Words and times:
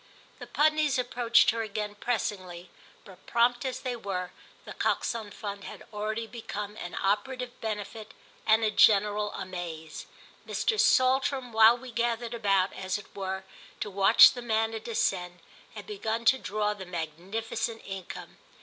The 0.39 0.47
Pudneys 0.47 0.97
approached 0.97 1.51
her 1.51 1.61
again 1.61 1.93
pressingly, 1.93 2.71
but, 3.05 3.27
prompt 3.27 3.63
as 3.65 3.81
they 3.81 3.95
were, 3.95 4.31
The 4.65 4.73
Coxon 4.73 5.29
Fund 5.29 5.63
had 5.65 5.83
already 5.93 6.25
become 6.25 6.75
an 6.77 6.95
operative 6.95 7.61
benefit 7.61 8.15
and 8.47 8.63
a 8.63 8.71
general 8.71 9.31
amaze: 9.33 10.07
Mr. 10.47 10.79
Saltram, 10.79 11.53
while 11.53 11.77
we 11.77 11.91
gathered 11.91 12.33
about, 12.33 12.73
as 12.73 12.97
it 12.97 13.15
were, 13.15 13.43
to 13.79 13.91
watch 13.91 14.31
the 14.33 14.41
manna 14.41 14.79
descend, 14.79 15.39
had 15.75 15.85
begun 15.85 16.25
to 16.25 16.39
draw 16.39 16.73
the 16.73 16.87
magnificent 16.87 17.83
income. 17.85 18.37